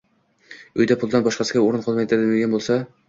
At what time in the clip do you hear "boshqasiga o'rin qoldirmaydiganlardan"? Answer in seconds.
1.27-2.39